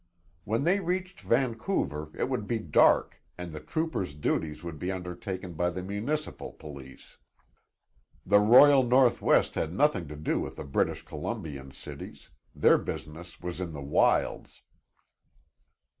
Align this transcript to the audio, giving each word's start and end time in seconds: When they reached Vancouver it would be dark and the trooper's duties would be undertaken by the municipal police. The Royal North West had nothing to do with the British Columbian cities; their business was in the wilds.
When 0.45 0.63
they 0.63 0.79
reached 0.79 1.21
Vancouver 1.21 2.09
it 2.17 2.27
would 2.27 2.47
be 2.47 2.57
dark 2.57 3.21
and 3.37 3.53
the 3.53 3.59
trooper's 3.59 4.15
duties 4.15 4.63
would 4.63 4.79
be 4.79 4.91
undertaken 4.91 5.53
by 5.53 5.69
the 5.69 5.83
municipal 5.83 6.53
police. 6.53 7.17
The 8.25 8.39
Royal 8.39 8.81
North 8.81 9.21
West 9.21 9.53
had 9.53 9.71
nothing 9.75 10.07
to 10.07 10.15
do 10.15 10.39
with 10.39 10.55
the 10.55 10.63
British 10.63 11.05
Columbian 11.05 11.69
cities; 11.71 12.31
their 12.55 12.79
business 12.79 13.39
was 13.41 13.61
in 13.61 13.73
the 13.73 13.83
wilds. 13.83 14.63